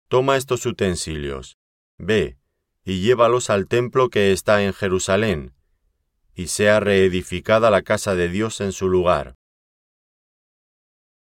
Toma 0.08 0.36
estos 0.36 0.66
utensilios, 0.66 1.58
ve, 1.96 2.36
y 2.84 3.00
llévalos 3.00 3.50
al 3.50 3.68
templo 3.68 4.08
que 4.08 4.32
está 4.32 4.62
en 4.62 4.72
Jerusalén, 4.72 5.54
y 6.34 6.48
sea 6.48 6.80
reedificada 6.80 7.70
la 7.70 7.82
casa 7.82 8.14
de 8.14 8.28
Dios 8.28 8.60
en 8.60 8.72
su 8.72 8.88
lugar. 8.88 9.36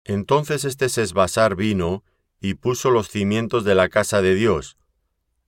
Entonces 0.03 0.65
este 0.65 0.89
Sesbasar 0.89 1.55
vino 1.55 2.03
y 2.39 2.55
puso 2.55 2.91
los 2.91 3.09
cimientos 3.09 3.63
de 3.63 3.75
la 3.75 3.89
casa 3.89 4.21
de 4.21 4.35
Dios, 4.35 4.77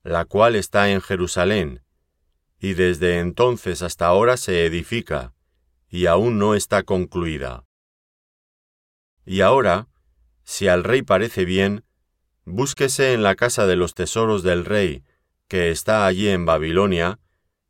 la 0.04 0.26
cual 0.26 0.56
está 0.56 0.92
en 0.92 1.02
Jerusalén, 1.02 1.84
y 2.60 2.74
desde 2.74 3.20
entonces 3.20 3.82
hasta 3.82 4.08
ahora 4.08 4.38
se 4.38 4.66
edifica, 4.66 5.34
y 5.90 6.06
aún 6.06 6.38
no 6.38 6.56
está 6.56 6.84
concluida. 6.84 7.66
Y 9.26 9.42
ahora, 9.42 9.88
si 10.44 10.68
al 10.68 10.84
rey 10.84 11.02
parece 11.02 11.46
bien, 11.46 11.86
búsquese 12.46 13.14
en 13.14 13.24
la 13.24 13.36
casa 13.36 13.68
de 13.68 13.76
los 13.76 13.94
tesoros 13.94 14.42
del 14.44 14.66
rey, 14.66 15.04
que 15.52 15.70
está 15.70 16.06
allí 16.06 16.30
en 16.30 16.46
Babilonia, 16.46 17.20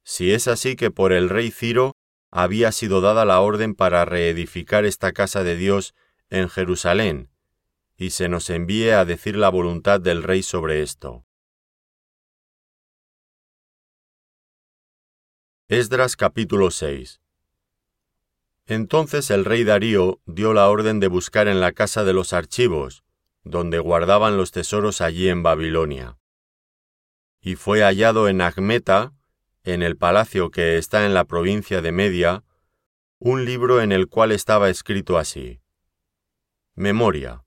si 0.03 0.33
es 0.33 0.47
así 0.47 0.75
que 0.75 0.91
por 0.91 1.11
el 1.11 1.29
rey 1.29 1.49
Ciro 1.49 1.95
había 2.29 2.71
sido 2.71 3.01
dada 3.01 3.25
la 3.25 3.41
orden 3.41 3.73
para 3.73 4.05
reedificar 4.05 4.85
esta 4.85 5.13
casa 5.13 5.43
de 5.43 5.55
Dios 5.55 5.95
en 6.29 6.47
Jerusalén, 6.47 7.31
y 7.97 8.11
se 8.11 8.29
nos 8.29 8.51
envíe 8.51 8.91
a 8.91 9.03
decir 9.03 9.35
la 9.35 9.49
voluntad 9.49 9.99
del 9.99 10.21
rey 10.21 10.43
sobre 10.43 10.83
esto. 10.83 11.25
Esdras 15.67 16.15
capítulo 16.15 16.69
6 16.69 17.19
entonces 18.67 19.31
el 19.31 19.43
rey 19.43 19.63
Darío 19.63 20.21
dio 20.27 20.53
la 20.53 20.69
orden 20.69 20.99
de 20.99 21.07
buscar 21.07 21.47
en 21.47 21.59
la 21.59 21.71
casa 21.71 22.03
de 22.03 22.13
los 22.13 22.31
archivos, 22.31 23.03
donde 23.43 23.79
guardaban 23.79 24.37
los 24.37 24.51
tesoros 24.51 25.01
allí 25.01 25.29
en 25.29 25.41
Babilonia. 25.41 26.20
Y 27.41 27.55
fue 27.55 27.81
hallado 27.81 28.29
en 28.29 28.39
Agmeta, 28.39 29.13
en 29.63 29.81
el 29.81 29.97
palacio 29.97 30.51
que 30.51 30.77
está 30.77 31.05
en 31.05 31.13
la 31.13 31.25
provincia 31.25 31.81
de 31.81 31.91
Media, 31.91 32.43
un 33.17 33.45
libro 33.45 33.81
en 33.81 33.91
el 33.91 34.07
cual 34.07 34.31
estaba 34.31 34.69
escrito 34.69 35.17
así. 35.17 35.59
Memoria. 36.75 37.43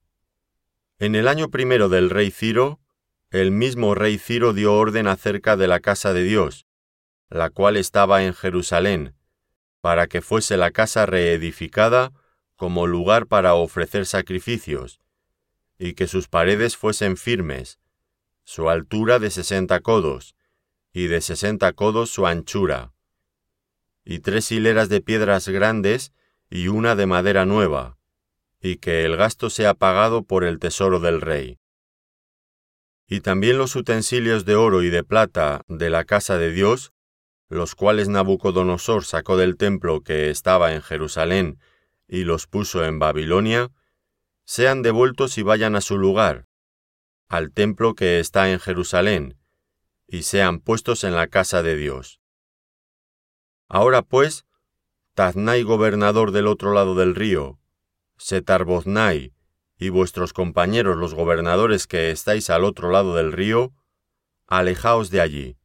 En 0.98 1.14
el 1.14 1.28
año 1.28 1.48
primero 1.48 1.88
del 1.88 2.10
rey 2.10 2.30
Ciro, 2.30 2.80
el 3.30 3.50
mismo 3.50 3.94
rey 3.94 4.18
Ciro 4.18 4.52
dio 4.52 4.74
orden 4.74 5.06
acerca 5.06 5.56
de 5.56 5.66
la 5.66 5.80
casa 5.80 6.12
de 6.12 6.22
Dios, 6.22 6.66
la 7.28 7.50
cual 7.50 7.76
estaba 7.76 8.24
en 8.24 8.34
Jerusalén, 8.34 9.16
para 9.80 10.06
que 10.06 10.22
fuese 10.22 10.56
la 10.56 10.70
casa 10.70 11.06
reedificada 11.06 12.12
como 12.56 12.86
lugar 12.86 13.26
para 13.26 13.54
ofrecer 13.54 14.06
sacrificios, 14.06 15.00
y 15.78 15.94
que 15.94 16.06
sus 16.06 16.28
paredes 16.28 16.76
fuesen 16.76 17.16
firmes, 17.16 17.80
su 18.44 18.70
altura 18.70 19.18
de 19.18 19.30
sesenta 19.30 19.80
codos, 19.80 20.36
y 20.92 21.08
de 21.08 21.20
sesenta 21.20 21.72
codos 21.72 22.10
su 22.10 22.26
anchura, 22.26 22.92
y 24.04 24.20
tres 24.20 24.52
hileras 24.52 24.88
de 24.88 25.00
piedras 25.00 25.48
grandes 25.48 26.12
y 26.48 26.68
una 26.68 26.94
de 26.94 27.06
madera 27.06 27.46
nueva, 27.46 27.98
y 28.60 28.76
que 28.76 29.04
el 29.04 29.16
gasto 29.16 29.50
sea 29.50 29.74
pagado 29.74 30.22
por 30.22 30.44
el 30.44 30.58
tesoro 30.58 31.00
del 31.00 31.20
rey. 31.20 31.58
Y 33.06 33.20
también 33.20 33.58
los 33.58 33.76
utensilios 33.76 34.44
de 34.44 34.54
oro 34.54 34.82
y 34.82 34.88
de 34.88 35.04
plata 35.04 35.62
de 35.68 35.90
la 35.90 36.04
casa 36.04 36.38
de 36.38 36.52
Dios 36.52 36.94
los 37.48 37.74
cuales 37.74 38.08
Nabucodonosor 38.08 39.04
sacó 39.04 39.36
del 39.36 39.56
templo 39.56 40.02
que 40.02 40.30
estaba 40.30 40.74
en 40.74 40.82
Jerusalén 40.82 41.58
y 42.08 42.24
los 42.24 42.46
puso 42.46 42.84
en 42.84 42.98
Babilonia, 42.98 43.70
sean 44.44 44.82
devueltos 44.82 45.38
y 45.38 45.42
vayan 45.42 45.76
a 45.76 45.80
su 45.80 45.98
lugar, 45.98 46.46
al 47.28 47.52
templo 47.52 47.94
que 47.94 48.20
está 48.20 48.50
en 48.50 48.60
Jerusalén, 48.60 49.38
y 50.06 50.22
sean 50.22 50.60
puestos 50.60 51.04
en 51.04 51.14
la 51.14 51.26
casa 51.26 51.62
de 51.62 51.76
Dios. 51.76 52.20
Ahora 53.68 54.02
pues, 54.02 54.44
Taznai 55.14 55.62
gobernador 55.62 56.30
del 56.30 56.46
otro 56.46 56.72
lado 56.72 56.94
del 56.94 57.14
río, 57.14 57.58
Setarboznai 58.18 59.32
y 59.78 59.88
vuestros 59.88 60.32
compañeros 60.32 60.96
los 60.96 61.14
gobernadores 61.14 61.86
que 61.86 62.10
estáis 62.10 62.50
al 62.50 62.64
otro 62.64 62.90
lado 62.90 63.14
del 63.16 63.32
río, 63.32 63.72
alejaos 64.46 65.10
de 65.10 65.20
allí. 65.20 65.56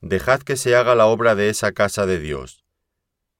Dejad 0.00 0.40
que 0.40 0.56
se 0.56 0.74
haga 0.74 0.94
la 0.94 1.06
obra 1.06 1.34
de 1.34 1.48
esa 1.48 1.72
casa 1.72 2.06
de 2.06 2.18
Dios, 2.18 2.64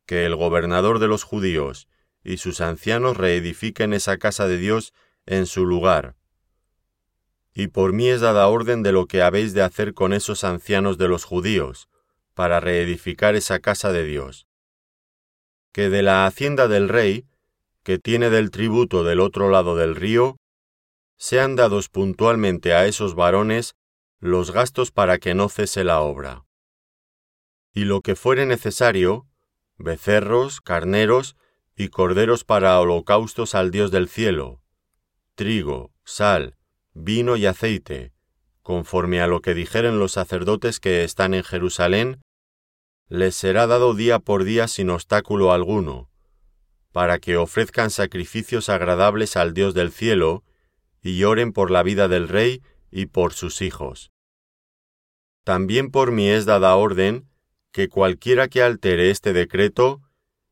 que 0.06 0.26
el 0.26 0.36
gobernador 0.36 0.98
de 0.98 1.08
los 1.08 1.24
judíos 1.24 1.88
y 2.22 2.36
sus 2.36 2.60
ancianos 2.60 3.16
reedifiquen 3.16 3.92
esa 3.92 4.16
casa 4.18 4.46
de 4.46 4.58
Dios 4.58 4.92
en 5.26 5.46
su 5.46 5.66
lugar. 5.66 6.16
Y 7.54 7.68
por 7.68 7.92
mí 7.92 8.08
es 8.08 8.20
dada 8.20 8.48
orden 8.48 8.82
de 8.82 8.92
lo 8.92 9.06
que 9.06 9.22
habéis 9.22 9.52
de 9.52 9.62
hacer 9.62 9.94
con 9.94 10.12
esos 10.12 10.44
ancianos 10.44 10.98
de 10.98 11.08
los 11.08 11.24
judíos, 11.24 11.88
para 12.34 12.60
reedificar 12.60 13.34
esa 13.34 13.58
casa 13.58 13.92
de 13.92 14.04
Dios. 14.04 14.46
Que 15.72 15.88
de 15.88 16.02
la 16.02 16.26
hacienda 16.26 16.68
del 16.68 16.88
rey, 16.88 17.26
que 17.82 17.98
tiene 17.98 18.30
del 18.30 18.50
tributo 18.50 19.04
del 19.04 19.20
otro 19.20 19.50
lado 19.50 19.76
del 19.76 19.96
río, 19.96 20.36
sean 21.16 21.56
dados 21.56 21.88
puntualmente 21.88 22.74
a 22.74 22.86
esos 22.86 23.14
varones 23.14 23.76
los 24.18 24.52
gastos 24.52 24.90
para 24.90 25.18
que 25.18 25.34
no 25.34 25.48
cese 25.48 25.84
la 25.84 26.00
obra. 26.00 26.44
Y 27.74 27.84
lo 27.84 28.00
que 28.00 28.16
fuere 28.16 28.46
necesario, 28.46 29.26
becerros, 29.76 30.60
carneros 30.60 31.36
y 31.76 31.88
corderos 31.88 32.44
para 32.44 32.78
holocaustos 32.80 33.54
al 33.54 33.70
Dios 33.70 33.90
del 33.90 34.08
cielo, 34.08 34.62
trigo, 35.34 35.92
sal, 36.04 36.56
vino 36.94 37.36
y 37.36 37.46
aceite, 37.46 38.12
conforme 38.62 39.20
a 39.20 39.26
lo 39.26 39.40
que 39.40 39.54
dijeren 39.54 39.98
los 39.98 40.12
sacerdotes 40.12 40.80
que 40.80 41.04
están 41.04 41.34
en 41.34 41.42
Jerusalén, 41.42 42.22
les 43.08 43.34
será 43.34 43.66
dado 43.66 43.94
día 43.94 44.18
por 44.18 44.44
día 44.44 44.68
sin 44.68 44.90
obstáculo 44.90 45.52
alguno, 45.52 46.10
para 46.92 47.18
que 47.18 47.36
ofrezcan 47.36 47.90
sacrificios 47.90 48.68
agradables 48.68 49.36
al 49.36 49.54
Dios 49.54 49.74
del 49.74 49.90
cielo, 49.90 50.44
y 51.02 51.24
oren 51.24 51.52
por 51.52 51.70
la 51.70 51.82
vida 51.82 52.08
del 52.08 52.28
rey 52.28 52.62
y 52.90 53.06
por 53.06 53.32
sus 53.32 53.60
hijos. 53.60 54.12
También 55.44 55.90
por 55.90 56.12
mí 56.12 56.28
es 56.28 56.44
dada 56.44 56.76
orden 56.76 57.28
que 57.72 57.88
cualquiera 57.88 58.48
que 58.48 58.62
altere 58.62 59.10
este 59.10 59.32
decreto, 59.32 60.02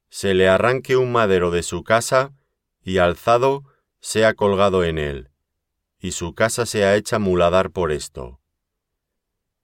se 0.09 0.35
le 0.35 0.49
arranque 0.49 0.97
un 0.97 1.13
madero 1.13 1.51
de 1.51 1.63
su 1.63 1.85
casa, 1.85 2.33
y 2.83 2.99
alzado 2.99 3.65
sea 4.01 4.35
colgado 4.35 4.83
en 4.85 4.99
él, 4.99 5.30
y 6.01 6.13
su 6.13 6.35
casa 6.35 6.65
sea 6.67 6.97
hecha 6.97 7.19
muladar 7.19 7.71
por 7.71 7.93
esto. 7.93 8.41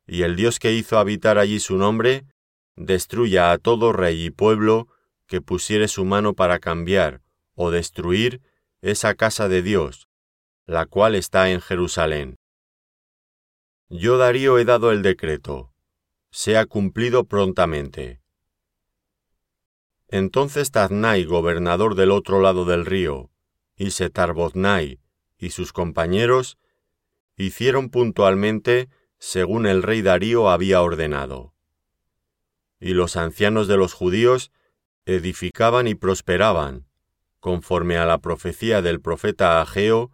Y 0.07 0.23
el 0.23 0.37
Dios 0.37 0.59
que 0.59 0.73
hizo 0.73 0.99
habitar 0.99 1.39
allí 1.39 1.59
su 1.59 1.77
nombre, 1.77 2.27
destruya 2.77 3.51
a 3.53 3.59
todo 3.59 3.93
rey 3.93 4.27
y 4.27 4.31
pueblo 4.31 4.89
que 5.27 5.41
pusiere 5.41 5.89
su 5.89 6.05
mano 6.05 6.35
para 6.35 6.59
cambiar 6.59 7.23
o 7.55 7.71
destruir 7.71 8.43
esa 8.83 9.15
casa 9.15 9.49
de 9.49 9.63
Dios, 9.63 10.09
la 10.67 10.85
cual 10.87 11.15
está 11.15 11.51
en 11.51 11.61
Jerusalén. 11.61 12.37
Yo 13.89 14.19
Darío 14.19 14.59
he 14.59 14.65
dado 14.65 14.93
el 14.93 15.03
decreto, 15.03 15.73
sea 16.31 16.67
cumplido 16.67 17.25
prontamente. 17.25 18.21
Entonces 20.09 20.71
Taznai, 20.71 21.25
gobernador 21.25 21.95
del 21.95 22.11
otro 22.11 22.41
lado 22.41 22.65
del 22.65 22.85
río, 22.85 23.31
y 23.77 23.91
Setarboznai 23.91 25.01
y 25.39 25.51
sus 25.51 25.73
compañeros 25.73 26.59
hicieron 27.37 27.91
puntualmente 27.91 28.89
según 29.19 29.67
el 29.67 29.83
rey 29.83 30.03
Darío 30.03 30.49
había 30.51 30.83
ordenado. 30.83 31.55
Y 32.79 32.95
los 32.95 33.17
ancianos 33.17 33.69
de 33.69 33.77
los 33.77 33.93
judíos 33.93 34.53
edificaban 35.07 35.87
y 35.87 35.95
prosperaban, 35.95 36.87
conforme 37.41 37.97
a 37.97 38.07
la 38.07 38.19
profecía 38.19 38.83
del 38.83 39.01
profeta 39.01 39.61
Ageo 39.61 40.11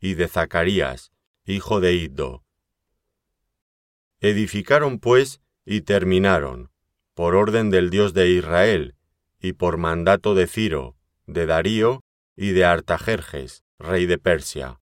y 0.00 0.14
de 0.14 0.28
Zacarías, 0.28 1.12
hijo 1.44 1.80
de 1.80 1.94
Iddo. 1.94 2.44
Edificaron 4.20 4.98
pues 4.98 5.40
y 5.64 5.82
terminaron, 5.82 6.70
por 7.14 7.34
orden 7.34 7.70
del 7.70 7.90
Dios 7.90 8.14
de 8.14 8.30
Israel, 8.30 8.96
y 9.40 9.52
por 9.54 9.76
mandato 9.76 10.34
de 10.34 10.46
Ciro, 10.46 10.96
de 11.26 11.46
Darío 11.46 12.02
y 12.36 12.50
de 12.50 12.64
Artajerjes, 12.64 13.64
rey 13.82 14.06
de 14.06 14.16
Persia. 14.16 14.80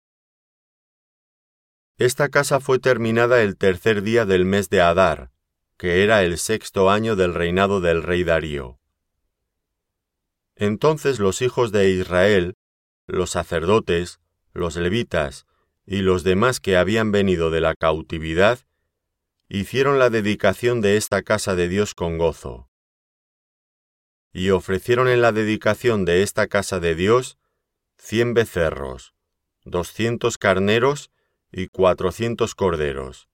Esta 1.98 2.30
casa 2.30 2.60
fue 2.60 2.80
terminada 2.80 3.42
el 3.42 3.56
tercer 3.56 4.02
día 4.02 4.26
del 4.26 4.46
mes 4.46 4.70
de 4.70 4.82
Adar, 4.82 5.32
que 5.78 6.04
era 6.04 6.24
el 6.24 6.38
sexto 6.38 6.90
año 6.90 7.16
del 7.16 7.34
reinado 7.34 7.80
del 7.80 8.04
rey 8.04 8.24
Darío. 8.24 8.80
Entonces 10.56 11.20
los 11.20 11.42
hijos 11.42 11.72
de 11.72 11.92
Israel, 11.92 12.56
los 13.06 13.30
sacerdotes, 13.30 14.20
los 14.54 14.76
levitas 14.76 15.46
y 15.86 16.02
los 16.02 16.24
demás 16.24 16.60
que 16.60 16.78
habían 16.78 17.12
venido 17.12 17.52
de 17.52 17.62
la 17.62 17.76
cautividad, 17.76 18.60
hicieron 19.48 20.00
la 20.00 20.10
dedicación 20.10 20.82
de 20.82 20.98
esta 20.98 21.22
casa 21.22 21.56
de 21.56 21.70
Dios 21.70 21.94
con 21.94 22.18
gozo. 22.18 22.70
Y 24.34 24.50
ofrecieron 24.50 25.08
en 25.08 25.22
la 25.22 25.32
dedicación 25.32 26.04
de 26.06 26.24
esta 26.24 26.48
casa 26.48 26.80
de 26.80 26.96
Dios 26.96 27.38
cien 28.08 28.34
becerros, 28.34 29.14
doscientos 29.66 30.38
carneros 30.38 31.12
y 31.52 31.68
cuatrocientos 31.68 32.56
corderos, 32.56 33.28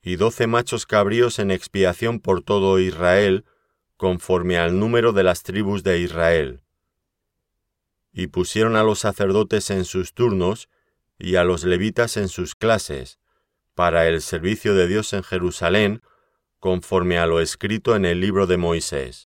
y 0.00 0.16
doce 0.16 0.46
machos 0.46 0.86
cabríos 0.86 1.38
en 1.38 1.50
expiación 1.50 2.20
por 2.20 2.40
todo 2.40 2.78
Israel, 2.78 3.44
conforme 3.98 4.56
al 4.56 4.80
número 4.80 5.12
de 5.12 5.24
las 5.24 5.42
tribus 5.42 5.82
de 5.82 5.98
Israel. 5.98 6.62
Y 8.14 8.28
pusieron 8.28 8.76
a 8.76 8.82
los 8.82 9.00
sacerdotes 9.00 9.68
en 9.68 9.84
sus 9.84 10.14
turnos 10.14 10.70
y 11.18 11.36
a 11.36 11.44
los 11.44 11.64
levitas 11.64 12.16
en 12.16 12.28
sus 12.28 12.54
clases, 12.54 13.18
para 13.74 14.08
el 14.08 14.22
servicio 14.22 14.74
de 14.74 14.88
Dios 14.88 15.12
en 15.12 15.22
Jerusalén, 15.22 16.00
conforme 16.60 17.18
a 17.18 17.26
lo 17.26 17.40
escrito 17.40 17.94
en 17.94 18.06
el 18.06 18.20
libro 18.20 18.46
de 18.46 18.56
Moisés. 18.56 19.25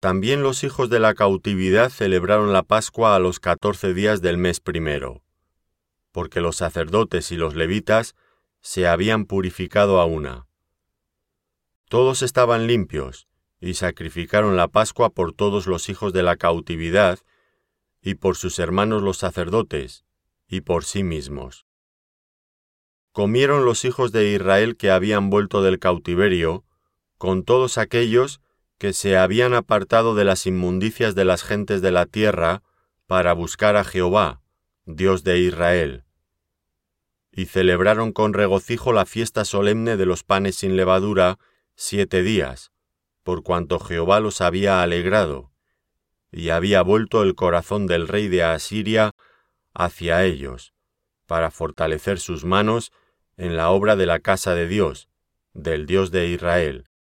También 0.00 0.42
los 0.42 0.62
hijos 0.64 0.90
de 0.90 1.00
la 1.00 1.14
cautividad 1.14 1.90
celebraron 1.90 2.52
la 2.52 2.62
Pascua 2.62 3.14
a 3.14 3.18
los 3.18 3.40
catorce 3.40 3.94
días 3.94 4.20
del 4.20 4.38
mes 4.38 4.60
primero, 4.60 5.22
porque 6.12 6.40
los 6.40 6.56
sacerdotes 6.56 7.32
y 7.32 7.36
los 7.36 7.54
levitas 7.54 8.14
se 8.60 8.86
habían 8.86 9.24
purificado 9.24 10.00
a 10.00 10.04
una. 10.04 10.46
Todos 11.88 12.22
estaban 12.22 12.66
limpios, 12.66 13.28
y 13.60 13.74
sacrificaron 13.74 14.56
la 14.56 14.68
Pascua 14.68 15.10
por 15.10 15.32
todos 15.32 15.66
los 15.66 15.88
hijos 15.88 16.12
de 16.12 16.22
la 16.22 16.36
cautividad, 16.36 17.18
y 18.02 18.14
por 18.14 18.36
sus 18.36 18.58
hermanos 18.58 19.02
los 19.02 19.18
sacerdotes, 19.18 20.04
y 20.46 20.60
por 20.60 20.84
sí 20.84 21.02
mismos 21.02 21.66
comieron 23.16 23.64
los 23.64 23.86
hijos 23.86 24.12
de 24.12 24.30
Israel 24.30 24.76
que 24.76 24.90
habían 24.90 25.30
vuelto 25.30 25.62
del 25.62 25.78
cautiverio, 25.78 26.66
con 27.16 27.44
todos 27.44 27.78
aquellos 27.78 28.42
que 28.78 28.92
se 28.92 29.16
habían 29.16 29.54
apartado 29.54 30.14
de 30.14 30.24
las 30.24 30.46
inmundicias 30.46 31.14
de 31.14 31.24
las 31.24 31.42
gentes 31.42 31.80
de 31.82 31.90
la 31.90 32.06
tierra, 32.06 32.62
para 33.06 33.32
buscar 33.32 33.76
a 33.76 33.84
Jehová, 33.84 34.42
Dios 34.84 35.24
de 35.24 35.38
Israel. 35.38 36.04
Y 37.30 37.46
celebraron 37.46 38.12
con 38.12 38.34
regocijo 38.34 38.92
la 38.92 39.06
fiesta 39.06 39.44
solemne 39.44 39.96
de 39.96 40.06
los 40.06 40.24
panes 40.24 40.56
sin 40.56 40.76
levadura 40.76 41.38
siete 41.74 42.22
días, 42.22 42.72
por 43.22 43.42
cuanto 43.42 43.78
Jehová 43.78 44.20
los 44.20 44.40
había 44.40 44.82
alegrado, 44.82 45.52
y 46.32 46.50
había 46.50 46.82
vuelto 46.82 47.22
el 47.22 47.34
corazón 47.34 47.86
del 47.86 48.08
rey 48.08 48.28
de 48.28 48.42
Asiria 48.42 49.12
hacia 49.74 50.24
ellos, 50.24 50.74
para 51.26 51.50
fortalecer 51.50 52.18
sus 52.18 52.44
manos 52.44 52.92
en 53.36 53.56
la 53.56 53.70
obra 53.70 53.96
de 53.96 54.06
la 54.06 54.20
casa 54.20 54.54
de 54.54 54.66
Dios, 54.66 55.08
del 55.52 55.86
Dios 55.86 56.10
de 56.10 56.28
Israel. 56.28 56.88